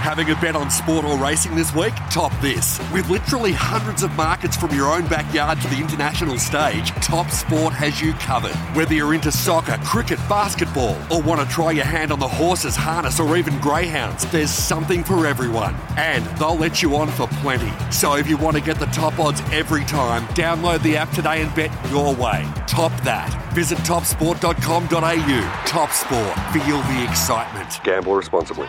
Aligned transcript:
Having 0.00 0.30
a 0.30 0.34
bet 0.36 0.56
on 0.56 0.70
sport 0.70 1.04
or 1.04 1.18
racing 1.18 1.54
this 1.54 1.74
week? 1.74 1.92
Top 2.10 2.32
this. 2.40 2.80
With 2.90 3.10
literally 3.10 3.52
hundreds 3.52 4.02
of 4.02 4.10
markets 4.16 4.56
from 4.56 4.74
your 4.74 4.90
own 4.90 5.06
backyard 5.06 5.60
to 5.60 5.68
the 5.68 5.76
international 5.76 6.38
stage, 6.38 6.90
Top 7.02 7.28
Sport 7.30 7.74
has 7.74 8.00
you 8.00 8.14
covered. 8.14 8.54
Whether 8.74 8.94
you're 8.94 9.12
into 9.12 9.30
soccer, 9.30 9.76
cricket, 9.84 10.18
basketball, 10.26 10.96
or 11.12 11.20
want 11.20 11.42
to 11.42 11.54
try 11.54 11.72
your 11.72 11.84
hand 11.84 12.12
on 12.12 12.18
the 12.18 12.26
horses, 12.26 12.74
harness, 12.76 13.20
or 13.20 13.36
even 13.36 13.58
greyhounds, 13.60 14.24
there's 14.32 14.50
something 14.50 15.04
for 15.04 15.26
everyone. 15.26 15.76
And 15.98 16.24
they'll 16.38 16.56
let 16.56 16.80
you 16.80 16.96
on 16.96 17.08
for 17.08 17.26
plenty. 17.42 17.70
So 17.92 18.14
if 18.14 18.26
you 18.26 18.38
want 18.38 18.56
to 18.56 18.62
get 18.62 18.78
the 18.78 18.86
top 18.86 19.18
odds 19.18 19.42
every 19.52 19.84
time, 19.84 20.24
download 20.28 20.82
the 20.82 20.96
app 20.96 21.10
today 21.10 21.42
and 21.42 21.54
bet 21.54 21.70
your 21.90 22.14
way. 22.14 22.50
Top 22.66 22.90
that. 23.02 23.30
Visit 23.52 23.76
topsport.com.au. 23.80 25.62
Top 25.66 25.90
Sport. 25.90 26.38
Feel 26.54 26.80
the 26.80 27.06
excitement. 27.06 27.84
Gamble 27.84 28.14
responsibly. 28.14 28.68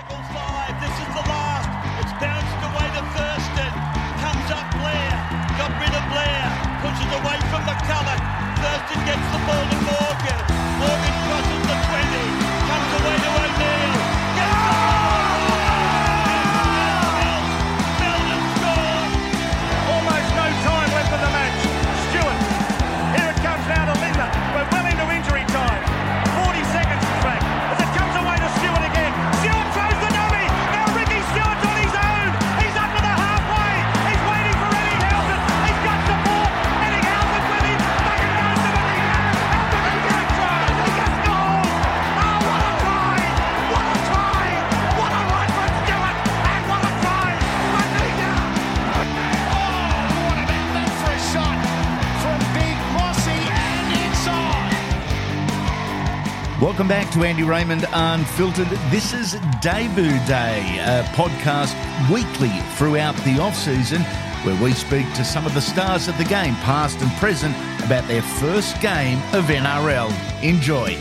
Welcome 56.61 56.87
back 56.87 57.11
to 57.13 57.23
Andy 57.23 57.41
Raymond 57.41 57.87
Unfiltered. 57.91 58.67
This 58.91 59.13
is 59.13 59.35
Debut 59.63 60.11
Day, 60.27 60.77
a 60.79 61.03
podcast 61.15 61.73
weekly 62.13 62.51
throughout 62.75 63.15
the 63.23 63.39
off 63.39 63.55
season 63.55 64.03
where 64.43 64.63
we 64.63 64.71
speak 64.73 65.11
to 65.15 65.25
some 65.25 65.47
of 65.47 65.55
the 65.55 65.59
stars 65.59 66.07
of 66.07 66.15
the 66.19 66.23
game, 66.23 66.53
past 66.57 67.01
and 67.01 67.11
present, 67.13 67.55
about 67.83 68.07
their 68.07 68.21
first 68.21 68.79
game 68.79 69.17
of 69.33 69.45
NRL. 69.45 70.11
Enjoy. 70.43 70.95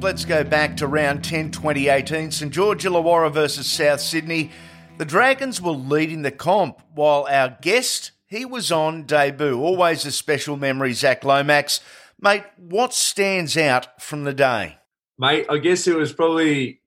Let's 0.00 0.24
go 0.24 0.42
back 0.42 0.78
to 0.78 0.86
round 0.86 1.22
10 1.22 1.50
2018. 1.50 2.30
St 2.30 2.50
George 2.50 2.84
Illawarra 2.84 3.30
versus 3.30 3.66
South 3.66 4.00
Sydney. 4.00 4.52
The 4.96 5.04
Dragons 5.04 5.60
were 5.60 5.72
leading 5.72 6.22
the 6.22 6.30
comp 6.30 6.80
while 6.94 7.28
our 7.30 7.58
guest, 7.60 8.12
he 8.26 8.46
was 8.46 8.72
on 8.72 9.02
debut. 9.02 9.60
Always 9.60 10.06
a 10.06 10.10
special 10.10 10.56
memory, 10.56 10.94
Zac 10.94 11.22
Lomax. 11.22 11.80
Mate, 12.20 12.44
what 12.56 12.94
stands 12.94 13.56
out 13.56 14.00
from 14.02 14.24
the 14.24 14.32
day? 14.32 14.78
Mate, 15.18 15.46
I 15.50 15.58
guess 15.58 15.86
it 15.86 15.96
was 15.96 16.12
probably. 16.12 16.80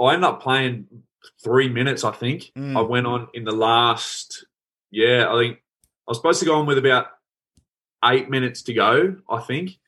I 0.00 0.12
ended 0.12 0.24
up 0.24 0.42
playing 0.42 0.86
three 1.42 1.68
minutes. 1.68 2.04
I 2.04 2.10
think 2.12 2.52
Mm. 2.56 2.76
I 2.76 2.82
went 2.82 3.06
on 3.06 3.28
in 3.34 3.44
the 3.44 3.52
last. 3.52 4.44
Yeah, 4.90 5.32
I 5.32 5.38
think 5.40 5.56
I 5.56 5.60
was 6.08 6.18
supposed 6.18 6.40
to 6.40 6.46
go 6.46 6.56
on 6.56 6.66
with 6.66 6.78
about 6.78 7.06
eight 8.04 8.28
minutes 8.30 8.62
to 8.64 8.74
go. 8.74 9.16
I 9.28 9.40
think, 9.40 9.78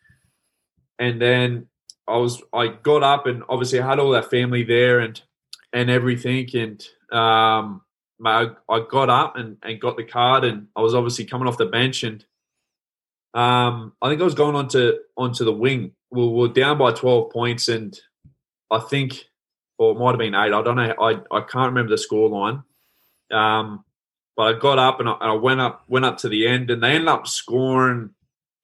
and 0.99 1.21
then 1.21 1.69
I 2.07 2.17
was. 2.17 2.43
I 2.53 2.69
got 2.69 3.03
up 3.03 3.27
and 3.27 3.43
obviously 3.49 3.81
I 3.81 3.87
had 3.87 3.99
all 3.99 4.11
that 4.13 4.31
family 4.31 4.65
there 4.65 5.01
and 5.01 5.21
and 5.73 5.91
everything 5.91 6.49
and 6.55 6.87
um. 7.13 7.83
I, 8.27 8.51
I 8.69 8.81
got 8.91 9.11
up 9.11 9.37
and, 9.37 9.59
and 9.63 9.81
got 9.81 9.97
the 9.97 10.03
card 10.03 10.43
and 10.43 10.67
I 10.75 10.81
was 10.81 10.93
obviously 10.93 11.25
coming 11.25 11.47
off 11.47 11.57
the 11.57 11.67
bench 11.67 12.03
and 12.03 12.25
um, 13.35 13.93
I 14.01 14.09
think 14.09 14.21
I 14.21 14.25
was 14.25 14.35
going 14.35 14.57
onto 14.57 14.95
onto 15.17 15.45
the 15.45 15.53
wing. 15.53 15.93
We 16.11 16.27
were 16.27 16.49
down 16.49 16.79
by 16.79 16.93
twelve 16.93 17.31
points, 17.31 17.69
and 17.69 17.99
I 18.71 18.81
think, 18.81 19.25
or 19.79 19.93
it 19.93 19.99
might 19.99 20.11
have 20.11 20.19
been 20.19 20.35
eight. 20.35 20.53
I 20.53 20.63
don't 20.63 20.77
know. 20.77 20.95
I, 21.01 21.21
I 21.31 21.41
can't 21.41 21.73
remember 21.73 21.91
the 21.91 21.99
score 21.99 22.29
line. 22.29 22.63
Um, 23.31 23.85
but 24.37 24.55
I 24.55 24.59
got 24.59 24.79
up 24.79 25.01
and 25.01 25.09
I, 25.09 25.13
and 25.21 25.31
I 25.31 25.35
went 25.35 25.61
up 25.61 25.85
went 25.89 26.05
up 26.05 26.19
to 26.19 26.29
the 26.29 26.47
end, 26.47 26.71
and 26.71 26.83
they 26.83 26.93
ended 26.93 27.09
up 27.09 27.27
scoring. 27.27 28.11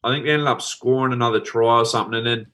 I 0.02 0.12
think 0.12 0.24
they 0.24 0.32
ended 0.32 0.48
up 0.48 0.62
scoring 0.62 1.12
another 1.12 1.40
try 1.40 1.78
or 1.78 1.84
something, 1.84 2.14
and 2.14 2.26
then 2.26 2.46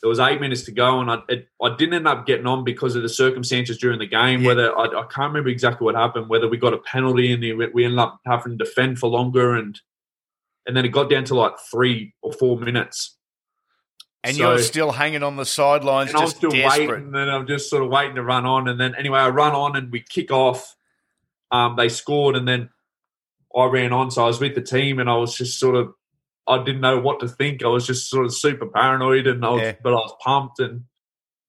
there 0.00 0.08
was 0.08 0.20
eight 0.20 0.40
minutes 0.40 0.62
to 0.62 0.72
go, 0.72 1.00
and 1.00 1.10
I 1.10 1.18
it, 1.28 1.48
I 1.62 1.74
didn't 1.76 1.94
end 1.94 2.08
up 2.08 2.26
getting 2.26 2.46
on 2.46 2.64
because 2.64 2.96
of 2.96 3.02
the 3.02 3.08
circumstances 3.08 3.78
during 3.78 3.98
the 3.98 4.06
game. 4.06 4.42
Yeah. 4.42 4.48
Whether 4.48 4.78
I, 4.78 4.84
I 4.84 5.06
can't 5.12 5.30
remember 5.30 5.48
exactly 5.48 5.84
what 5.84 5.94
happened, 5.94 6.28
whether 6.28 6.48
we 6.48 6.56
got 6.56 6.74
a 6.74 6.78
penalty 6.78 7.32
and 7.32 7.42
we 7.42 7.66
we 7.68 7.84
ended 7.84 7.98
up 7.98 8.20
having 8.24 8.56
to 8.56 8.64
defend 8.64 8.98
for 8.98 9.08
longer, 9.08 9.54
and 9.56 9.80
and 10.66 10.76
then 10.76 10.84
it 10.84 10.88
got 10.88 11.10
down 11.10 11.24
to 11.24 11.34
like 11.34 11.54
three 11.70 12.14
or 12.22 12.32
four 12.32 12.58
minutes. 12.58 13.16
And 14.22 14.36
So- 14.36 14.50
you're 14.50 14.58
still 14.58 14.92
hanging 14.92 15.22
on 15.22 15.36
the 15.36 15.46
sidelines, 15.46 16.10
and 16.10 16.18
I'm 16.18 16.24
just 16.24 16.36
still 16.36 16.50
desperate. 16.50 16.88
waiting, 16.88 17.14
and 17.14 17.30
I'm 17.30 17.46
just 17.46 17.70
sort 17.70 17.82
of 17.82 17.88
waiting 17.88 18.16
to 18.16 18.22
run 18.22 18.44
on. 18.44 18.68
And 18.68 18.78
then 18.78 18.94
anyway, 18.94 19.18
I 19.20 19.30
run 19.30 19.52
on 19.52 19.76
and 19.76 19.90
we 19.90 20.00
kick 20.02 20.30
off. 20.30 20.76
Um, 21.50 21.76
they 21.76 21.88
scored, 21.88 22.36
and 22.36 22.46
then 22.46 22.68
I 23.56 23.64
ran 23.64 23.92
on. 23.92 24.10
So 24.10 24.22
I 24.22 24.26
was 24.26 24.38
with 24.40 24.54
the 24.54 24.60
team, 24.62 24.98
and 24.98 25.08
I 25.08 25.16
was 25.16 25.34
just 25.36 25.58
sort 25.58 25.74
of, 25.74 25.94
I 26.46 26.58
didn't 26.62 26.80
know 26.82 27.00
what 27.00 27.20
to 27.20 27.28
think. 27.28 27.64
I 27.64 27.68
was 27.68 27.86
just 27.86 28.08
sort 28.10 28.26
of 28.26 28.34
super 28.34 28.66
paranoid, 28.66 29.26
and 29.26 29.44
I 29.44 29.50
was, 29.50 29.62
Yeah. 29.62 29.74
but 29.82 29.92
I 29.92 29.96
was 29.96 30.14
pumped. 30.20 30.60
And 30.60 30.84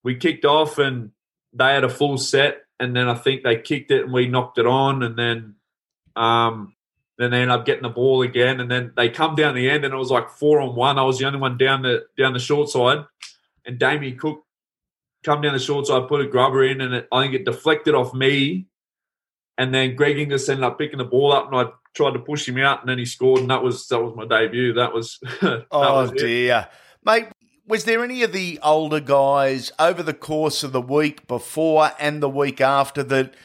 we 0.03 0.15
kicked 0.15 0.45
off, 0.45 0.77
and 0.77 1.11
they 1.53 1.73
had 1.73 1.83
a 1.83 1.89
full 1.89 2.17
set, 2.17 2.61
and 2.79 2.95
then 2.95 3.09
I 3.09 3.15
think 3.15 3.43
they 3.43 3.57
kicked 3.57 3.91
it, 3.91 4.05
and 4.05 4.13
we 4.13 4.27
knocked 4.27 4.57
it 4.57 4.65
on, 4.65 5.03
and 5.03 5.17
then, 5.19 5.55
um, 6.15 6.73
then 7.21 7.31
they 7.31 7.41
ended 7.41 7.57
up 7.57 7.65
getting 7.65 7.83
the 7.83 7.89
ball 7.89 8.21
again, 8.21 8.59
and 8.59 8.71
then 8.71 8.93
they 8.95 9.09
come 9.09 9.35
down 9.35 9.53
the 9.53 9.69
end, 9.69 9.85
and 9.85 9.93
it 9.93 9.97
was 9.97 10.11
like 10.11 10.29
four 10.29 10.59
on 10.59 10.75
one. 10.75 10.97
I 10.97 11.03
was 11.03 11.19
the 11.19 11.25
only 11.25 11.39
one 11.39 11.57
down 11.57 11.81
the 11.81 12.05
down 12.17 12.33
the 12.33 12.39
short 12.39 12.69
side, 12.69 13.05
and 13.65 13.77
Damien 13.77 14.17
Cook 14.17 14.43
come 15.23 15.41
down 15.41 15.53
the 15.53 15.59
short 15.59 15.87
side, 15.87 16.07
put 16.07 16.21
a 16.21 16.27
grubber 16.27 16.63
in, 16.63 16.81
and 16.81 16.93
it, 16.93 17.07
I 17.11 17.21
think 17.21 17.35
it 17.35 17.45
deflected 17.45 17.93
off 17.93 18.13
me, 18.13 18.67
and 19.57 19.73
then 19.73 19.95
Greg 19.95 20.17
Inglis 20.17 20.49
ended 20.49 20.63
up 20.63 20.79
picking 20.79 20.97
the 20.97 21.05
ball 21.05 21.31
up, 21.31 21.47
and 21.47 21.55
I 21.55 21.71
tried 21.93 22.13
to 22.13 22.19
push 22.19 22.47
him 22.47 22.57
out, 22.57 22.81
and 22.81 22.89
then 22.89 22.97
he 22.97 23.05
scored, 23.05 23.41
and 23.41 23.51
that 23.51 23.61
was 23.61 23.87
that 23.89 24.01
was 24.01 24.15
my 24.15 24.25
debut. 24.25 24.73
That 24.73 24.93
was 24.93 25.19
that 25.41 25.67
Oh 25.71 26.01
was 26.01 26.11
dear, 26.11 26.67
mate. 27.05 27.27
Was 27.67 27.85
there 27.85 28.03
any 28.03 28.23
of 28.23 28.33
the 28.33 28.59
older 28.63 28.99
guys 28.99 29.71
over 29.79 30.03
the 30.03 30.15
course 30.15 30.63
of 30.63 30.71
the 30.71 30.81
week 30.81 31.27
before 31.27 31.91
and 31.99 32.21
the 32.21 32.27
week 32.27 32.59
after 32.59 33.01
that 33.03 33.35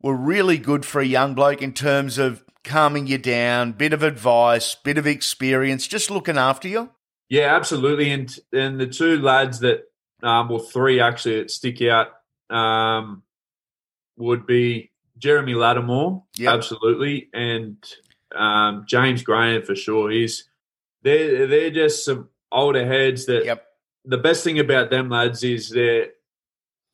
were 0.00 0.14
really 0.14 0.58
good 0.58 0.84
for 0.84 1.00
a 1.00 1.06
young 1.06 1.34
bloke 1.34 1.62
in 1.62 1.72
terms 1.72 2.18
of 2.18 2.44
calming 2.64 3.06
you 3.06 3.18
down, 3.18 3.72
bit 3.72 3.92
of 3.92 4.02
advice, 4.02 4.74
bit 4.74 4.98
of 4.98 5.06
experience, 5.06 5.86
just 5.86 6.10
looking 6.10 6.36
after 6.38 6.68
you? 6.68 6.90
Yeah, 7.28 7.54
absolutely. 7.56 8.10
And 8.10 8.38
and 8.52 8.80
the 8.80 8.86
two 8.86 9.20
lads 9.20 9.60
that, 9.60 9.84
um, 10.22 10.48
well, 10.48 10.58
three 10.58 11.00
actually 11.00 11.38
that 11.40 11.50
stick 11.50 11.80
out 11.82 12.08
um, 12.50 13.22
would 14.16 14.46
be 14.46 14.90
Jeremy 15.18 15.54
Latimore, 15.54 16.22
Yep. 16.36 16.52
absolutely, 16.54 17.28
and 17.32 17.76
um, 18.34 18.84
James 18.86 19.22
Graham 19.22 19.62
for 19.62 19.74
sure. 19.74 20.10
He's 20.10 20.48
they're 21.02 21.46
they're 21.46 21.70
just 21.70 22.04
some 22.04 22.28
older 22.50 22.86
heads 22.86 23.26
that. 23.26 23.44
Yep. 23.44 23.66
The 24.04 24.18
best 24.18 24.42
thing 24.42 24.58
about 24.58 24.90
them 24.90 25.08
lads 25.10 25.44
is 25.44 25.70
they're 25.70 26.08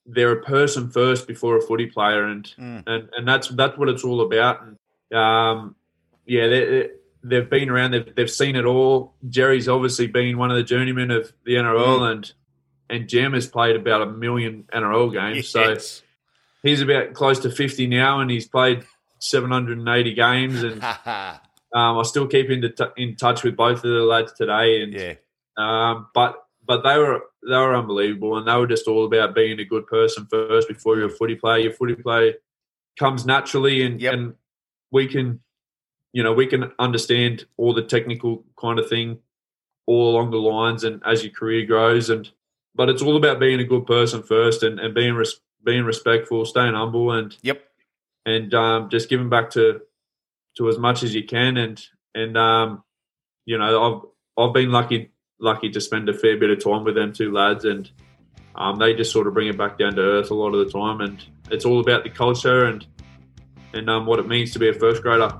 they're 0.05 0.33
a 0.33 0.43
person 0.43 0.91
first 0.91 1.27
before 1.27 1.57
a 1.57 1.61
footy 1.63 1.87
player, 1.87 2.25
and 2.25 2.45
Mm. 2.59 2.83
and 2.87 3.09
and 3.17 3.27
that's 3.27 3.49
that's 3.49 3.79
what 3.79 3.89
it's 3.89 4.05
all 4.05 4.21
about. 4.21 4.63
And 4.63 4.77
um, 5.13 5.75
yeah, 6.27 6.47
they, 6.49 6.91
they've 7.23 7.49
been 7.49 7.69
around, 7.71 7.93
they've 7.93 8.15
they've 8.15 8.31
seen 8.31 8.57
it 8.57 8.65
all. 8.65 9.15
Jerry's 9.29 9.69
obviously 9.69 10.07
been 10.07 10.39
one 10.39 10.51
of 10.51 10.57
the 10.57 10.63
journeymen 10.63 11.11
of 11.11 11.33
the 11.45 11.55
NRL, 11.55 11.99
Mm. 12.01 12.11
and 12.13 12.33
and 12.91 13.09
Jam 13.09 13.33
has 13.35 13.47
played 13.47 13.77
about 13.77 14.03
a 14.03 14.07
million 14.07 14.65
NRL 14.73 15.13
games, 15.13 15.49
so 15.49 15.77
he's 16.63 16.81
about 16.81 17.13
close 17.15 17.39
to 17.41 17.51
fifty 17.51 17.87
now, 17.87 18.21
and 18.21 18.31
he's 18.31 18.47
played 18.49 18.85
seven 19.19 19.51
hundred 19.51 19.79
and 19.79 19.89
eighty 19.89 20.15
games, 20.15 20.63
and 20.63 20.83
um, 21.75 21.99
I 21.99 22.03
still 22.05 22.27
keep 22.27 22.51
in, 22.51 22.63
t- 22.63 22.85
in 22.97 23.17
touch 23.17 23.43
with 23.45 23.57
both 23.57 23.79
of 23.79 23.91
the 23.91 24.03
lads 24.05 24.33
today, 24.33 24.83
and 24.83 24.93
yeah. 24.95 25.15
um, 25.57 26.09
but 26.15 26.43
but 26.67 26.83
they 26.83 26.99
were 26.99 27.21
they 27.47 27.57
were 27.57 27.75
unbelievable, 27.77 28.37
and 28.37 28.47
they 28.47 28.55
were 28.57 28.67
just 28.67 28.87
all 28.89 29.05
about 29.07 29.35
being 29.35 29.59
a 29.61 29.65
good 29.65 29.87
person 29.87 30.27
first 30.31 30.69
before 30.69 30.97
you're 30.97 31.07
a 31.07 31.11
footy 31.11 31.35
player. 31.35 31.59
Your 31.59 31.73
footy 31.73 31.95
play 31.95 32.35
comes 32.99 33.25
naturally, 33.27 33.83
and 33.83 34.01
Yep. 34.01 34.15
and 34.15 34.35
we 34.91 35.07
can, 35.07 35.41
you 36.13 36.23
know, 36.23 36.33
we 36.33 36.47
can 36.47 36.73
understand 36.79 37.47
all 37.57 37.75
the 37.75 37.83
technical 37.83 38.45
kind 38.61 38.79
of 38.79 38.89
thing 38.89 39.19
all 39.87 40.11
along 40.11 40.31
the 40.31 40.37
lines, 40.37 40.85
and 40.85 41.03
as 41.05 41.25
your 41.25 41.33
career 41.33 41.65
grows, 41.65 42.11
and 42.11 42.31
but 42.75 42.89
it's 42.89 43.03
all 43.03 43.17
about 43.17 43.41
being 43.41 43.61
a 43.61 43.65
good 43.65 43.87
person 43.87 44.23
first, 44.23 44.63
and 44.63 44.79
and 44.79 44.95
being 44.95 45.15
res- 45.15 45.41
being 45.65 45.85
respectful, 45.85 46.45
staying 46.45 46.75
humble, 46.75 47.11
and 47.13 47.37
Yep. 47.43 47.63
and 48.27 48.55
um, 48.55 48.91
just 48.91 49.09
giving 49.09 49.31
back 49.31 49.51
to 49.51 49.81
to 50.59 50.69
as 50.69 50.79
much 50.79 51.03
as 51.03 51.15
you 51.15 51.25
can, 51.25 51.57
and 51.57 51.83
and 52.15 52.37
um, 52.37 52.85
you 53.47 53.57
know, 53.57 54.05
I've 54.37 54.47
I've 54.49 54.55
been 54.55 54.71
lucky 54.71 55.11
lucky 55.41 55.71
to 55.71 55.81
spend 55.81 56.09
a 56.09 56.15
fair 56.15 56.37
bit 56.37 56.51
of 56.51 56.63
time 56.63 56.85
with 56.85 56.95
them 56.95 57.13
two 57.13 57.33
lads, 57.33 57.65
and 57.65 57.91
um, 58.55 58.79
they 58.79 58.95
just 58.95 59.13
sort 59.13 59.27
of 59.27 59.35
bring 59.35 59.49
it 59.49 59.57
back 59.57 59.79
down 59.79 59.95
to 59.95 60.03
earth 60.03 60.31
a 60.31 60.35
lot 60.35 60.55
of 60.55 60.65
the 60.65 60.71
time, 60.71 61.01
and 61.01 61.25
it's 61.51 61.65
all 61.65 61.81
about 61.81 62.05
the 62.05 62.11
culture 62.11 62.65
and 62.67 62.87
and 63.73 63.89
um, 63.91 64.07
what 64.07 64.19
it 64.19 64.27
means 64.27 64.53
to 64.53 64.59
be 64.59 64.69
a 64.69 64.73
first 64.73 65.03
grader. 65.03 65.31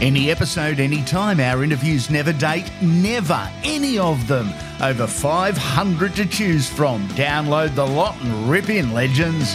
Any 0.00 0.30
episode, 0.30 0.80
anytime. 0.80 1.40
Our 1.40 1.62
interviews 1.62 2.08
never 2.08 2.32
date, 2.32 2.70
never. 2.80 3.50
Any 3.62 3.98
of 3.98 4.26
them. 4.28 4.50
Over 4.80 5.06
500 5.06 6.16
to 6.16 6.24
choose 6.24 6.70
from. 6.70 7.06
Download 7.08 7.74
the 7.74 7.86
lot 7.86 8.18
and 8.22 8.48
rip 8.48 8.70
in, 8.70 8.94
legends. 8.94 9.54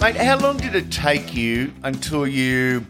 Mate, 0.00 0.16
how 0.16 0.38
long 0.38 0.58
did 0.58 0.74
it 0.74 0.92
take 0.92 1.34
you 1.34 1.72
until 1.82 2.26
you 2.26 2.84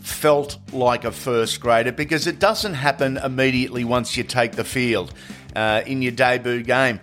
felt 0.00 0.56
like 0.72 1.04
a 1.04 1.12
first 1.12 1.60
grader? 1.60 1.92
Because 1.92 2.26
it 2.26 2.38
doesn't 2.38 2.74
happen 2.74 3.18
immediately 3.18 3.84
once 3.84 4.16
you 4.16 4.24
take 4.24 4.52
the 4.52 4.64
field 4.64 5.12
uh, 5.54 5.82
in 5.84 6.00
your 6.00 6.12
debut 6.12 6.62
game. 6.62 7.00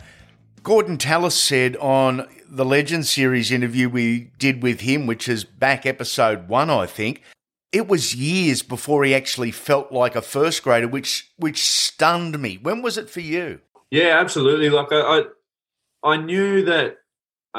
Gordon 0.64 0.98
Tallis 0.98 1.36
said 1.36 1.76
on 1.78 2.28
the 2.48 2.66
Legend 2.66 3.06
series 3.06 3.52
interview 3.52 3.90
we 3.90 4.32
did 4.40 4.64
with 4.64 4.82
him, 4.82 5.08
which 5.08 5.30
is 5.30 5.44
back 5.44 5.86
episode 5.86 6.48
one, 6.48 6.70
I 6.70 6.86
think, 6.86 7.22
it 7.72 7.88
was 7.88 8.16
years 8.16 8.62
before 8.62 9.04
he 9.04 9.14
actually 9.14 9.52
felt 9.52 9.92
like 9.92 10.16
a 10.16 10.22
first 10.22 10.64
grader, 10.64 10.88
which 10.88 11.32
which 11.38 11.64
stunned 11.64 12.40
me. 12.40 12.60
When 12.62 12.82
was 12.82 12.98
it 12.98 13.10
for 13.10 13.20
you? 13.20 13.60
Yeah, 13.92 14.20
absolutely. 14.20 14.70
Like 14.70 14.92
I, 14.92 15.00
I, 15.00 15.24
I 16.04 16.18
knew 16.18 16.66
that, 16.66 16.98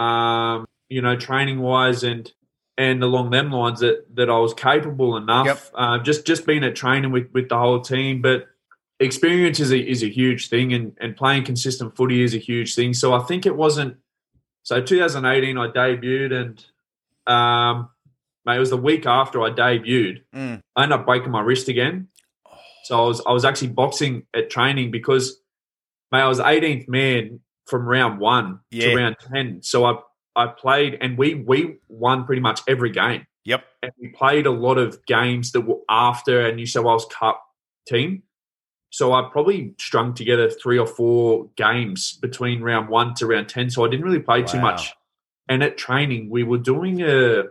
um, 0.00 0.66
you 0.88 1.00
know, 1.02 1.16
training 1.16 1.60
wise 1.60 2.02
and 2.02 2.30
and 2.76 3.02
along 3.02 3.30
them 3.30 3.52
lines 3.52 3.80
that 3.80 4.04
that 4.16 4.30
I 4.30 4.38
was 4.38 4.54
capable 4.54 5.16
enough. 5.16 5.46
Yep. 5.46 5.62
Uh, 5.74 5.98
just 5.98 6.26
just 6.26 6.46
being 6.46 6.64
at 6.64 6.74
training 6.74 7.12
with 7.12 7.28
with 7.32 7.48
the 7.48 7.58
whole 7.58 7.80
team, 7.80 8.22
but 8.22 8.46
experience 9.00 9.58
is 9.60 9.72
a 9.72 9.78
is 9.78 10.02
a 10.02 10.08
huge 10.08 10.48
thing, 10.48 10.72
and 10.72 10.96
and 11.00 11.16
playing 11.16 11.44
consistent 11.44 11.96
footy 11.96 12.22
is 12.22 12.34
a 12.34 12.38
huge 12.38 12.74
thing. 12.74 12.94
So 12.94 13.12
I 13.12 13.20
think 13.20 13.46
it 13.46 13.56
wasn't. 13.56 13.96
So 14.62 14.80
2018, 14.80 15.56
I 15.56 15.68
debuted, 15.68 16.32
and 16.32 16.64
um, 17.26 17.88
mate, 18.44 18.56
it 18.56 18.60
was 18.60 18.70
the 18.70 18.76
week 18.76 19.06
after 19.06 19.42
I 19.42 19.50
debuted. 19.50 20.22
Mm. 20.34 20.62
I 20.76 20.82
ended 20.82 20.98
up 21.00 21.06
breaking 21.06 21.30
my 21.30 21.40
wrist 21.40 21.68
again. 21.68 22.08
So 22.84 23.02
I 23.02 23.06
was 23.06 23.22
I 23.26 23.32
was 23.32 23.44
actually 23.44 23.68
boxing 23.68 24.26
at 24.34 24.50
training 24.50 24.90
because 24.90 25.40
mate, 26.12 26.20
I 26.20 26.28
was 26.28 26.40
18th 26.40 26.88
man 26.88 27.40
from 27.66 27.86
round 27.86 28.18
one 28.18 28.60
Yeah. 28.70 28.90
to 28.90 28.96
round 28.96 29.16
10. 29.32 29.62
So 29.62 29.84
I 29.84 29.98
I 30.36 30.46
played 30.48 30.98
and 31.00 31.16
we 31.16 31.34
we 31.34 31.78
won 31.88 32.24
pretty 32.24 32.40
much 32.42 32.60
every 32.68 32.90
game. 32.90 33.26
Yep. 33.44 33.64
And 33.82 33.92
we 34.00 34.08
played 34.08 34.46
a 34.46 34.50
lot 34.50 34.76
of 34.78 35.04
games 35.06 35.52
that 35.52 35.62
were 35.62 35.78
after 35.88 36.40
a 36.46 36.54
New 36.54 36.66
South 36.66 36.84
Wales 36.84 37.06
Cup 37.10 37.42
team. 37.86 38.22
So 38.90 39.12
I 39.12 39.28
probably 39.30 39.74
strung 39.78 40.14
together 40.14 40.50
three 40.50 40.78
or 40.78 40.86
four 40.86 41.48
games 41.56 42.12
between 42.20 42.60
round 42.60 42.88
one 42.88 43.14
to 43.14 43.26
round 43.26 43.48
10. 43.48 43.70
So 43.70 43.84
I 43.84 43.88
didn't 43.88 44.04
really 44.04 44.18
play 44.20 44.42
too 44.42 44.60
much. 44.60 44.92
And 45.48 45.62
at 45.62 45.78
training, 45.78 46.28
we 46.28 46.42
were 46.42 46.58
doing 46.58 47.00
a, 47.02 47.44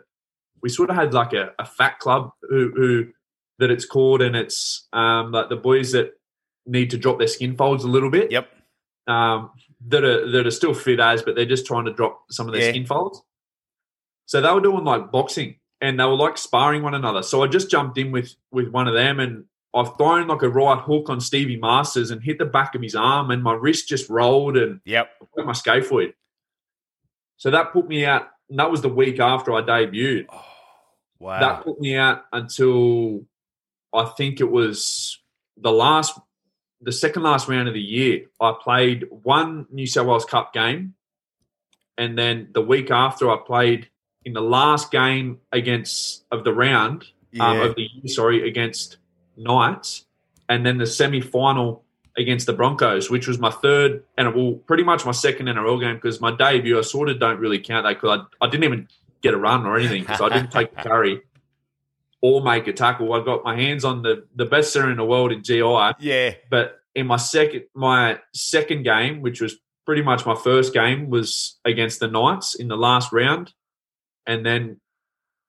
we 0.61 0.69
sort 0.69 0.89
of 0.89 0.97
had 0.97 1.13
like 1.13 1.33
a, 1.33 1.53
a 1.57 1.65
fat 1.65 1.99
club 1.99 2.31
who, 2.41 2.71
who 2.75 3.07
that 3.59 3.71
it's 3.71 3.85
called, 3.85 4.21
and 4.21 4.35
it's 4.35 4.87
um, 4.93 5.31
like 5.31 5.49
the 5.49 5.55
boys 5.55 5.91
that 5.91 6.13
need 6.65 6.89
to 6.91 6.97
drop 6.97 7.17
their 7.19 7.27
skin 7.27 7.55
folds 7.55 7.83
a 7.83 7.87
little 7.89 8.09
bit. 8.09 8.31
Yep. 8.31 8.47
Um, 9.07 9.51
that 9.87 10.03
are 10.03 10.29
that 10.31 10.45
are 10.47 10.51
still 10.51 10.73
fit 10.73 10.99
as, 10.99 11.21
but 11.21 11.35
they're 11.35 11.45
just 11.45 11.65
trying 11.65 11.85
to 11.85 11.93
drop 11.93 12.23
some 12.29 12.47
of 12.47 12.53
their 12.53 12.63
Yeah. 12.63 12.69
skin 12.69 12.85
folds. 12.85 13.21
So 14.25 14.39
they 14.41 14.51
were 14.51 14.61
doing 14.61 14.83
like 14.83 15.11
boxing, 15.11 15.55
and 15.81 15.99
they 15.99 16.05
were 16.05 16.15
like 16.15 16.37
sparring 16.37 16.83
one 16.83 16.93
another. 16.93 17.23
So 17.23 17.43
I 17.43 17.47
just 17.47 17.69
jumped 17.71 17.97
in 17.97 18.11
with 18.11 18.35
with 18.51 18.69
one 18.69 18.87
of 18.87 18.93
them, 18.93 19.19
and 19.19 19.45
I've 19.73 19.95
thrown 19.97 20.27
like 20.27 20.41
a 20.41 20.49
right 20.49 20.79
hook 20.79 21.09
on 21.09 21.21
Stevie 21.21 21.57
Masters 21.57 22.09
and 22.11 22.23
hit 22.23 22.39
the 22.39 22.45
back 22.45 22.73
of 22.75 22.81
his 22.81 22.95
arm, 22.95 23.29
and 23.31 23.43
my 23.43 23.53
wrist 23.53 23.87
just 23.87 24.09
rolled 24.09 24.57
and 24.57 24.81
Yep. 24.85 25.09
broke 25.35 25.45
my 25.45 25.53
scaphoid. 25.53 26.13
So 27.37 27.51
that 27.51 27.71
put 27.71 27.87
me 27.87 28.05
out. 28.05 28.29
And 28.49 28.57
that 28.59 28.71
was 28.71 28.81
the 28.81 28.89
week 28.89 29.19
after 29.19 29.53
I 29.53 29.61
debuted 29.61 30.25
Wow. 31.19 31.39
that 31.39 31.63
put 31.63 31.79
me 31.79 31.95
out 31.95 32.25
until 32.33 33.25
I 33.93 34.05
think 34.05 34.39
it 34.39 34.49
was 34.49 35.19
the 35.55 35.71
last, 35.71 36.17
the 36.81 36.91
second 36.91 37.21
last 37.23 37.47
round 37.47 37.67
of 37.67 37.73
the 37.75 37.81
year. 37.81 38.25
I 38.41 38.53
played 38.59 39.05
one 39.11 39.67
New 39.71 39.85
South 39.85 40.07
Wales 40.07 40.25
Cup 40.25 40.51
game, 40.53 40.95
and 41.97 42.17
then 42.17 42.49
the 42.53 42.61
week 42.61 42.89
after, 42.89 43.29
I 43.29 43.37
played 43.45 43.89
in 44.25 44.33
the 44.33 44.41
last 44.41 44.89
game 44.91 45.41
against 45.51 46.25
of 46.31 46.43
the 46.43 46.53
round 46.53 47.05
um, 47.39 47.59
of 47.61 47.75
the 47.75 47.83
year. 47.83 48.07
Sorry, 48.07 48.47
against 48.47 48.97
Knights, 49.39 50.05
and 50.47 50.65
then 50.65 50.77
the 50.77 50.85
semi 50.85 51.21
final 51.21 51.83
against 52.17 52.45
the 52.45 52.53
Broncos, 52.53 53.09
which 53.09 53.27
was 53.27 53.39
my 53.39 53.49
third 53.49 54.03
and 54.17 54.33
well, 54.35 54.53
pretty 54.67 54.83
much 54.83 55.05
my 55.05 55.11
second 55.11 55.47
NRL 55.47 55.79
game 55.79 55.95
because 55.95 56.19
my 56.19 56.35
debut 56.35 56.77
I 56.77 56.81
sort 56.81 57.09
of 57.09 57.19
don't 57.19 57.39
really 57.39 57.59
count 57.59 57.85
that 57.85 58.01
because 58.01 58.19
I, 58.41 58.45
I 58.45 58.49
didn't 58.49 58.65
even 58.65 58.87
get 59.21 59.33
a 59.33 59.37
run 59.37 59.65
or 59.65 59.77
anything 59.77 60.01
because 60.01 60.21
I 60.21 60.29
didn't 60.29 60.51
take 60.51 60.75
the 60.75 60.81
carry 60.81 61.21
or 62.21 62.41
make 62.41 62.67
a 62.67 62.73
tackle. 62.73 63.13
I 63.13 63.23
got 63.23 63.43
my 63.43 63.55
hands 63.55 63.85
on 63.85 64.01
the 64.01 64.25
the 64.35 64.45
best 64.45 64.73
center 64.73 64.91
in 64.91 64.97
the 64.97 65.05
world 65.05 65.31
in 65.31 65.43
GI, 65.43 65.93
yeah. 65.99 66.33
but 66.49 66.79
in 66.95 67.07
my 67.07 67.17
second 67.17 67.63
my 67.73 68.19
second 68.33 68.83
game, 68.83 69.21
which 69.21 69.41
was 69.41 69.55
pretty 69.85 70.01
much 70.01 70.25
my 70.25 70.35
first 70.35 70.73
game, 70.73 71.09
was 71.09 71.59
against 71.65 71.99
the 71.99 72.07
Knights 72.07 72.55
in 72.55 72.67
the 72.67 72.77
last 72.77 73.11
round, 73.11 73.53
and 74.27 74.45
then 74.45 74.79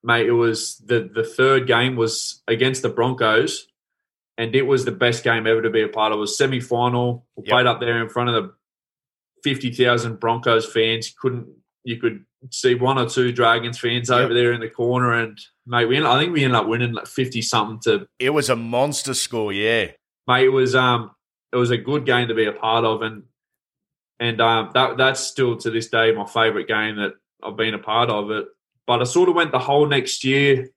mate, 0.03 0.27
it 0.27 0.33
was 0.33 0.77
the 0.79 1.11
the 1.13 1.25
third 1.25 1.67
game 1.67 1.97
was 1.97 2.43
against 2.47 2.83
the 2.83 2.89
Broncos, 2.89 3.67
and 4.41 4.55
it 4.57 4.63
was 4.63 4.85
the 4.85 4.93
best 4.93 5.23
game 5.23 5.47
ever 5.47 5.61
to 5.63 5.71
be 5.71 5.83
a 5.83 5.89
part 5.89 6.13
of. 6.13 6.17
It 6.19 6.21
was 6.21 6.39
semi 6.39 6.61
final. 6.61 7.27
We 7.37 7.43
Yep. 7.45 7.51
played 7.51 7.67
up 7.67 7.81
there 7.81 8.01
in 8.03 8.09
front 8.09 8.31
of 8.31 8.35
the 8.43 8.55
fifty 9.45 9.71
thousand 9.71 10.19
Broncos 10.21 10.71
fans. 10.73 11.09
You 11.11 11.15
couldn't 11.21 11.47
you 11.85 11.97
could 11.99 12.25
see 12.51 12.75
one 12.75 12.99
or 12.99 13.09
two 13.09 13.33
Dragons 13.33 13.79
fans 13.79 14.09
Yep. 14.09 14.19
over 14.19 14.35
there 14.35 14.53
in 14.53 14.61
the 14.61 14.69
corner, 14.71 15.13
and 15.13 15.39
mate, 15.67 15.87
we 15.87 15.97
ended, 15.97 16.11
I 16.11 16.19
think 16.19 16.33
we 16.33 16.43
ended 16.45 16.57
up 16.57 16.67
winning 16.67 16.93
like 16.93 17.07
fifty 17.07 17.43
something 17.43 17.81
to 17.85 18.07
It 18.19 18.31
was 18.31 18.49
a 18.51 18.57
monster 18.57 19.15
score, 19.15 19.53
yeah. 19.53 19.93
mate, 20.27 20.45
it 20.47 20.49
was 20.51 20.75
um 20.75 21.11
it 21.53 21.57
was 21.57 21.71
a 21.71 21.77
good 21.79 22.07
game 22.07 22.29
to 22.29 22.35
be 22.35 22.47
a 22.47 22.53
part 22.53 22.85
of 22.85 23.03
and 23.03 23.25
and 24.21 24.41
um 24.41 24.71
that 24.75 24.97
that's 24.97 25.21
still 25.21 25.57
to 25.59 25.71
this 25.71 25.89
day 25.89 26.13
my 26.13 26.27
favourite 26.27 26.69
game 26.69 26.97
that 26.97 27.13
I've 27.43 27.57
been 27.57 27.75
a 27.75 27.79
part 27.79 28.09
of 28.11 28.31
it. 28.31 28.47
But 28.87 29.01
I 29.01 29.05
sort 29.05 29.29
of 29.29 29.35
went 29.35 29.53
the 29.53 29.59
whole 29.59 29.87
next 29.87 30.25
year 30.25 30.69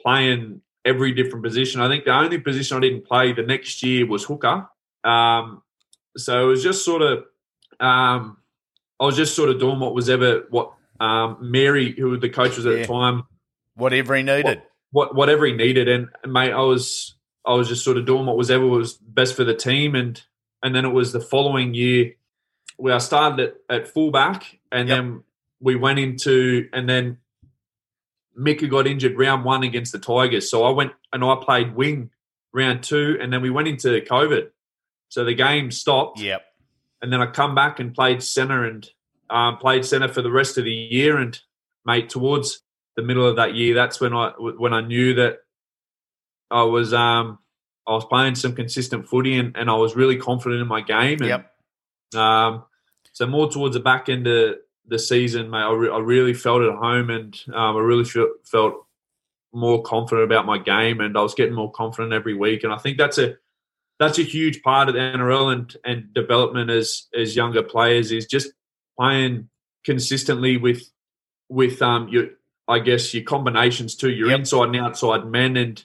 playing 0.00 0.60
every 0.84 1.12
different 1.12 1.42
position. 1.44 1.80
I 1.80 1.88
think 1.88 2.04
the 2.04 2.14
only 2.14 2.38
position 2.38 2.76
I 2.76 2.80
didn't 2.80 3.06
play 3.06 3.32
the 3.32 3.42
next 3.42 3.82
year 3.82 4.06
was 4.06 4.24
hooker. 4.24 4.68
Um 5.04 5.62
so 6.16 6.44
it 6.44 6.46
was 6.46 6.62
just 6.62 6.84
sort 6.84 7.02
of 7.02 7.24
um 7.80 8.36
I 9.00 9.04
was 9.06 9.16
just 9.16 9.34
sort 9.34 9.50
of 9.50 9.58
doing 9.58 9.80
what 9.80 9.94
was 9.94 10.08
ever 10.08 10.44
what 10.50 10.72
um 11.00 11.38
Mary, 11.40 11.92
who 11.98 12.16
the 12.16 12.28
coach 12.28 12.56
was 12.56 12.66
at 12.66 12.72
Yeah. 12.74 12.78
the 12.82 12.86
time, 12.86 13.22
Whatever 13.76 14.14
he 14.14 14.22
needed. 14.22 14.62
what 14.92 15.14
whatever 15.14 15.44
he 15.46 15.52
needed 15.52 15.88
and 15.88 16.08
mate 16.26 16.52
I 16.52 16.60
was 16.62 17.14
I 17.46 17.54
was 17.54 17.68
just 17.68 17.84
sort 17.84 17.96
of 17.96 18.06
doing 18.06 18.26
what 18.26 18.36
was 18.36 18.50
ever 18.50 18.66
was 18.66 18.94
best 18.94 19.34
for 19.34 19.44
the 19.44 19.54
team 19.54 19.94
and 19.94 20.22
and 20.62 20.74
then 20.74 20.84
it 20.84 20.92
was 20.92 21.12
the 21.12 21.20
following 21.20 21.74
year 21.74 22.12
where 22.76 22.94
I 22.94 22.98
started 22.98 23.52
at, 23.70 23.76
at 23.76 23.88
fullback 23.88 24.58
and 24.72 24.88
Yep. 24.88 24.96
then 24.96 25.24
we 25.60 25.74
went 25.76 25.98
into 25.98 26.68
and 26.72 26.88
then 26.88 27.18
Mika 28.36 28.66
got 28.66 28.86
injured 28.86 29.18
round 29.18 29.44
one 29.44 29.62
against 29.62 29.92
the 29.92 29.98
Tigers 29.98 30.50
so 30.50 30.64
I 30.64 30.70
went 30.70 30.92
and 31.12 31.24
I 31.24 31.36
played 31.40 31.74
wing 31.74 32.10
round 32.52 32.82
two 32.82 33.18
and 33.20 33.32
then 33.32 33.42
we 33.42 33.50
went 33.50 33.68
into 33.68 34.00
COVID 34.00 34.50
so 35.08 35.24
the 35.24 35.34
game 35.34 35.70
stopped 35.70 36.20
Yep. 36.20 36.42
and 37.02 37.12
then 37.12 37.20
I 37.20 37.26
come 37.26 37.54
back 37.54 37.80
and 37.80 37.94
played 37.94 38.22
centre 38.22 38.64
and 38.64 38.88
um, 39.30 39.56
played 39.58 39.84
centre 39.84 40.08
for 40.08 40.22
the 40.22 40.30
rest 40.30 40.58
of 40.58 40.64
the 40.64 40.72
year. 40.72 41.18
And 41.18 41.38
mate, 41.84 42.08
towards 42.08 42.62
the 42.96 43.02
middle 43.02 43.26
of 43.26 43.36
that 43.36 43.54
year, 43.54 43.74
that's 43.74 44.00
when 44.00 44.12
I 44.12 44.32
when 44.38 44.72
I 44.72 44.80
knew 44.80 45.14
that 45.14 45.38
I 46.50 46.62
was 46.62 46.92
um, 46.92 47.38
I 47.86 47.92
was 47.92 48.04
playing 48.04 48.34
some 48.34 48.54
consistent 48.54 49.08
footy 49.08 49.38
and, 49.38 49.56
and 49.56 49.70
I 49.70 49.74
was 49.74 49.96
really 49.96 50.16
confident 50.16 50.60
in 50.60 50.68
my 50.68 50.80
game. 50.80 51.20
And, 51.20 51.28
Yep. 51.28 51.50
Um, 52.20 52.64
so 53.12 53.26
more 53.26 53.50
towards 53.50 53.74
the 53.74 53.80
back 53.80 54.08
end 54.08 54.26
of 54.26 54.56
the 54.86 54.98
season, 54.98 55.50
mate, 55.50 55.58
I, 55.58 55.72
re- 55.72 55.90
I 55.90 55.98
really 55.98 56.34
felt 56.34 56.62
at 56.62 56.74
home 56.74 57.10
and 57.10 57.38
um, 57.48 57.76
I 57.76 57.80
really 57.80 58.04
felt 58.04 58.30
felt 58.44 58.86
more 59.52 59.82
confident 59.82 60.24
about 60.24 60.46
my 60.46 60.58
game 60.58 61.00
and 61.00 61.16
I 61.16 61.22
was 61.22 61.34
getting 61.34 61.54
more 61.54 61.70
confident 61.70 62.12
every 62.12 62.34
week. 62.34 62.64
And 62.64 62.72
I 62.72 62.76
think 62.76 62.98
that's 62.98 63.18
a 63.18 63.36
that's 63.98 64.18
a 64.18 64.22
huge 64.22 64.62
part 64.62 64.88
of 64.88 64.94
the 64.94 65.00
NRL 65.00 65.52
and, 65.52 65.76
and 65.84 66.14
development 66.14 66.70
as 66.70 67.06
as 67.16 67.36
younger 67.36 67.62
players 67.62 68.12
is 68.12 68.26
just 68.26 68.52
playing 68.98 69.48
consistently 69.84 70.56
with 70.56 70.82
with 71.48 71.80
um 71.82 72.08
your 72.08 72.28
I 72.66 72.78
guess 72.78 73.12
your 73.14 73.24
combinations 73.24 73.94
too, 73.94 74.10
your 74.10 74.30
Yep. 74.30 74.40
inside 74.40 74.64
and 74.66 74.76
outside 74.76 75.26
men 75.26 75.56
and 75.56 75.82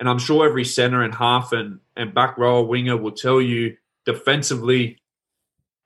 and 0.00 0.08
I'm 0.08 0.18
sure 0.18 0.46
every 0.46 0.64
centre 0.64 1.02
and 1.02 1.14
half 1.14 1.52
and, 1.52 1.78
and 1.96 2.12
back 2.12 2.36
row 2.36 2.62
winger 2.62 2.96
will 2.96 3.12
tell 3.12 3.40
you 3.40 3.76
defensively 4.04 4.98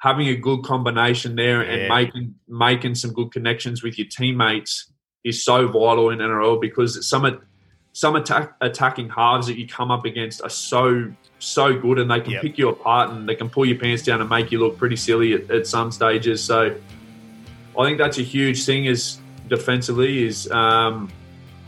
having 0.01 0.29
a 0.29 0.37
good 0.37 0.63
combination 0.63 1.35
there 1.35 1.63
Yeah. 1.65 1.73
and 1.73 1.89
making 1.89 2.35
making 2.49 2.95
some 2.95 3.13
good 3.13 3.33
connections 3.33 3.83
with 3.83 3.99
your 3.99 4.07
teammates 4.09 4.93
is 5.25 5.45
so 5.45 5.67
vital 5.67 6.11
in 6.11 6.19
NRL 6.21 6.61
because 6.61 7.07
some 7.09 7.41
some 7.93 8.15
attack, 8.15 8.55
attacking 8.61 9.09
halves 9.09 9.49
that 9.49 9.59
you 9.59 9.67
come 9.67 9.91
up 9.91 10.05
against 10.05 10.41
are 10.43 10.51
so 10.51 11.11
so 11.41 11.77
good 11.79 11.99
and 11.99 12.11
they 12.11 12.21
can 12.21 12.33
Yep. 12.35 12.43
pick 12.43 12.59
you 12.59 12.69
apart 12.69 13.11
and 13.11 13.29
they 13.29 13.35
can 13.35 13.49
pull 13.49 13.65
your 13.65 13.79
pants 13.79 14.03
down 14.05 14.21
and 14.21 14.31
make 14.31 14.53
you 14.53 14.61
look 14.61 14.79
pretty 14.79 14.97
silly 14.97 15.33
at, 15.35 15.51
at 15.51 15.67
some 15.67 15.91
stages. 15.91 16.43
So 16.43 16.75
I 17.79 17.85
think 17.85 17.99
that's 17.99 18.19
a 18.19 18.23
huge 18.23 18.65
thing 18.65 18.85
is 18.87 19.19
defensively 19.49 20.25
is 20.25 20.49
um, 20.51 21.09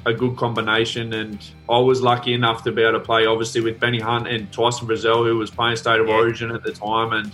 a 0.06 0.12
good 0.12 0.36
combination 0.36 1.12
and 1.14 1.38
I 1.68 1.78
was 1.78 2.00
lucky 2.00 2.32
enough 2.34 2.62
to 2.64 2.72
be 2.72 2.82
able 2.82 2.98
to 2.98 3.04
play 3.04 3.26
obviously 3.26 3.60
with 3.60 3.80
Benny 3.80 3.98
Hunt 4.00 4.28
and 4.28 4.52
Tyson 4.52 4.86
Frizell 4.86 5.24
who 5.26 5.36
was 5.36 5.50
playing 5.50 5.76
State 5.76 5.98
of. 6.00 6.08
Origin 6.08 6.50
at 6.52 6.62
the 6.62 6.72
time 6.72 7.12
and 7.12 7.32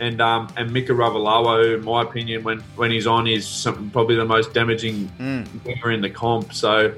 and 0.00 0.20
um, 0.20 0.48
and 0.56 0.72
Mika 0.72 0.92
Ravalawa 0.92 1.62
who 1.64 1.74
in 1.76 1.84
my 1.84 2.02
opinion 2.02 2.42
when 2.42 2.60
when 2.76 2.90
he's 2.90 3.06
on 3.06 3.26
is 3.26 3.46
some, 3.46 3.90
probably 3.90 4.16
the 4.16 4.24
most 4.24 4.52
damaging 4.54 5.08
Mm. 5.20 5.46
winger 5.64 5.90
in 5.92 6.00
the 6.00 6.10
comp 6.10 6.52
so 6.52 6.92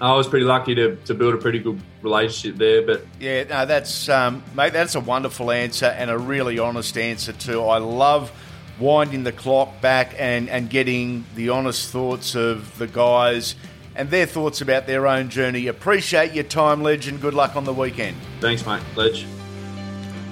I 0.00 0.12
was 0.14 0.26
pretty 0.26 0.44
lucky 0.44 0.74
to, 0.74 0.96
to 1.06 1.14
build 1.14 1.34
a 1.34 1.38
pretty 1.38 1.60
good 1.60 1.80
relationship 2.02 2.58
there 2.58 2.82
but 2.82 3.06
Yeah, 3.20 3.44
no, 3.44 3.64
that's 3.64 4.08
um, 4.08 4.42
mate. 4.54 4.72
That's 4.72 4.94
a 4.96 5.00
wonderful 5.00 5.50
answer 5.50 5.86
and 5.86 6.10
a 6.10 6.18
really 6.18 6.58
honest 6.58 6.98
answer 6.98 7.32
too. 7.32 7.62
I 7.62 7.78
love 7.78 8.32
winding 8.80 9.22
the 9.22 9.30
clock 9.32 9.80
back 9.80 10.14
and 10.18 10.50
and 10.50 10.68
getting 10.68 11.24
the 11.36 11.50
honest 11.50 11.90
thoughts 11.90 12.34
of 12.34 12.76
the 12.76 12.88
guys 12.88 13.54
and 13.94 14.10
their 14.10 14.26
thoughts 14.26 14.60
about 14.60 14.88
their 14.88 15.06
own 15.06 15.28
journey. 15.28 15.68
Appreciate 15.68 16.32
your 16.34 16.42
time, 16.42 16.82
legend. 16.82 17.20
Good 17.20 17.34
luck 17.34 17.54
on 17.54 17.62
the 17.64 17.72
weekend. 17.72 18.16
thanks 18.40 18.66
mate 18.66 18.82
Ledge. 18.96 19.24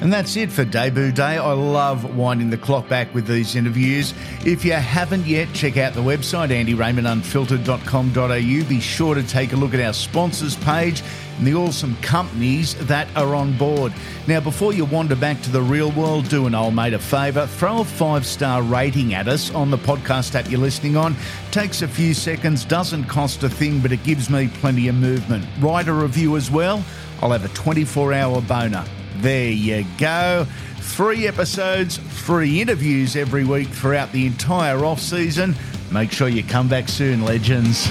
And 0.02 0.12
that's 0.12 0.36
it 0.36 0.50
for 0.50 0.64
debut 0.64 1.12
day. 1.12 1.38
I 1.38 1.52
love 1.52 2.16
winding 2.16 2.50
the 2.50 2.58
clock 2.58 2.88
back 2.88 3.14
with 3.14 3.24
these 3.24 3.54
interviews. 3.54 4.12
If 4.44 4.64
you 4.64 4.72
haven't 4.72 5.28
yet, 5.28 5.54
check 5.54 5.76
out 5.76 5.94
the 5.94 6.00
website, 6.00 6.48
andyraymondunfiltered.com.au. 6.48 8.68
Be 8.68 8.80
sure 8.80 9.14
to 9.14 9.22
take 9.22 9.52
a 9.52 9.56
look 9.56 9.74
at 9.74 9.80
our 9.80 9.92
sponsors 9.92 10.56
page 10.56 11.04
and 11.38 11.46
the 11.46 11.54
awesome 11.54 11.94
companies 12.02 12.74
that 12.86 13.06
are 13.14 13.36
on 13.36 13.56
board. 13.56 13.92
Now, 14.26 14.40
before 14.40 14.72
you 14.72 14.86
wander 14.86 15.14
back 15.14 15.40
to 15.42 15.52
the 15.52 15.62
real 15.62 15.92
world, 15.92 16.28
do 16.28 16.48
an 16.48 16.56
old 16.56 16.74
mate 16.74 16.94
a 16.94 16.98
favour. 16.98 17.46
Throw 17.46 17.82
a 17.82 17.84
five 17.84 18.26
star 18.26 18.60
rating 18.60 19.14
at 19.14 19.28
us 19.28 19.54
on 19.54 19.70
the 19.70 19.78
podcast 19.78 20.34
app 20.34 20.50
you're 20.50 20.58
listening 20.58 20.96
on. 20.96 21.14
Takes 21.52 21.80
a 21.80 21.86
few 21.86 22.12
seconds, 22.12 22.64
doesn't 22.64 23.04
cost 23.04 23.44
a 23.44 23.48
thing, 23.48 23.78
but 23.78 23.92
it 23.92 24.02
gives 24.02 24.28
me 24.28 24.48
plenty 24.48 24.88
of 24.88 24.96
movement. 24.96 25.46
Write 25.60 25.86
a 25.86 25.92
review 25.92 26.36
as 26.36 26.50
well. 26.50 26.82
I'll 27.20 27.30
have 27.30 27.44
a 27.44 27.54
24 27.54 28.14
hour 28.14 28.40
boner. 28.40 28.84
There 29.22 29.50
you 29.50 29.86
go. 29.98 30.48
Three 30.78 31.28
episodes, 31.28 31.96
three 31.96 32.60
interviews 32.60 33.14
every 33.14 33.44
week 33.44 33.68
throughout 33.68 34.10
the 34.10 34.26
entire 34.26 34.84
off 34.84 34.98
season. 34.98 35.54
Make 35.92 36.10
sure 36.10 36.26
you 36.26 36.42
come 36.42 36.66
back 36.66 36.88
soon, 36.88 37.22
legends. 37.24 37.88